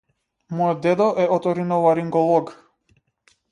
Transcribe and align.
Мојот 0.59 0.81
дедо 0.85 1.09
е 1.25 1.27
оториноларинголог. 1.37 2.53